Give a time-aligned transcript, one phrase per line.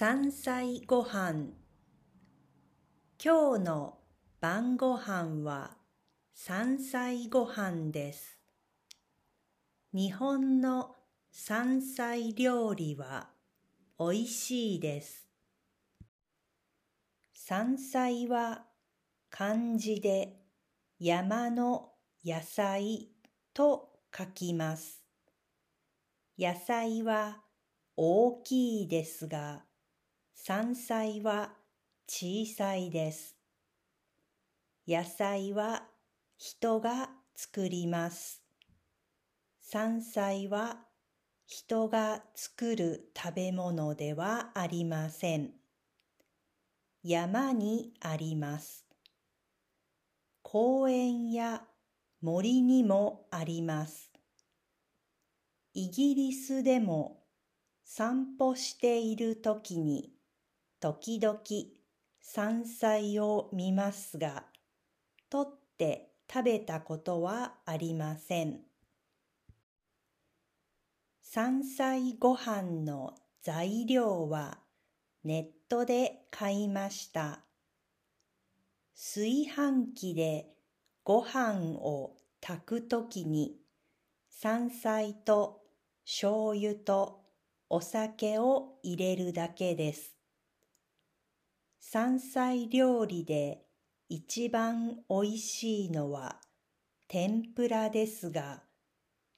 [0.00, 1.54] 山菜ご飯
[3.20, 3.98] 今日の
[4.40, 5.76] 晩ご飯は
[6.36, 8.38] 山菜ご飯です。
[9.92, 10.94] 日本の
[11.32, 13.30] 山菜料理は
[13.98, 15.26] おいしいです。
[17.34, 18.66] 山菜は
[19.30, 20.36] 漢字で
[21.00, 21.94] 山の
[22.24, 23.08] 野菜
[23.52, 25.02] と書きます。
[26.38, 27.38] 野菜は
[27.96, 29.64] 大きいですが、
[30.40, 31.50] 山菜は
[32.06, 33.36] 小さいです。
[34.86, 35.82] 野菜は
[36.38, 38.40] 人が作ります。
[39.60, 40.78] 山菜は
[41.44, 45.50] 人が作る食べ物ではありません。
[47.02, 48.86] 山にあります。
[50.42, 51.62] 公園や
[52.22, 54.10] 森にもあります。
[55.74, 57.24] イギリスでも
[57.84, 60.17] 散歩しているときに
[60.80, 61.40] 時々
[62.20, 64.44] 山菜を見ますが、
[65.28, 68.60] 取って食べたことはありません。
[71.20, 74.58] 山菜ご飯の材料は
[75.24, 77.40] ネットで買いました。
[78.94, 80.46] 炊飯器で
[81.02, 83.56] ご飯を炊くときに
[84.28, 85.60] 山菜と
[86.04, 87.24] 醤油と
[87.68, 90.17] お酒を入れるだけです。
[91.80, 93.62] 山菜料理で
[94.08, 96.40] 一番おいしいのは
[97.08, 98.62] 天ぷらですが、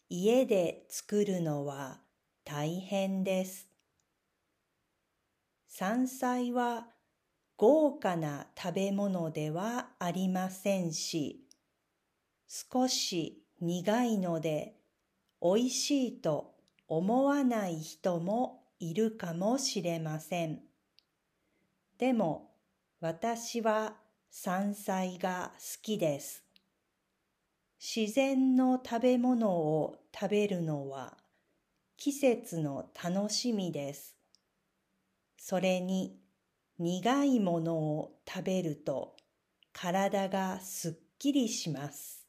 [0.09, 2.01] 家で作るのは
[2.45, 3.69] 大変です。
[5.69, 6.89] 山菜は
[7.57, 11.47] 豪華な食べ物ではありませんし、
[12.49, 14.75] 少し苦いので
[15.41, 16.55] おいしいと
[16.89, 20.70] 思わない人もいるかもしれません。
[22.01, 22.53] でも
[23.01, 23.93] 私は
[24.31, 26.43] 山菜が好きです。
[27.79, 31.19] 自然の食べ物を食べるのは
[31.99, 34.17] 季節の楽しみです。
[35.37, 36.19] それに
[36.79, 39.15] 苦いものを食べると
[39.75, 42.20] 体がすっきりします。